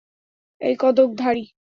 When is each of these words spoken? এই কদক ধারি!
এই 0.61 0.75
কদক 0.75 1.09
ধারি! 1.13 1.43